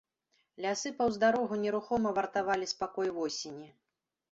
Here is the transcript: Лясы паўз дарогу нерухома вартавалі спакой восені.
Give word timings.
Лясы 0.63 0.89
паўз 1.01 1.19
дарогу 1.25 1.59
нерухома 1.67 2.15
вартавалі 2.21 2.73
спакой 2.75 3.15
восені. 3.21 3.71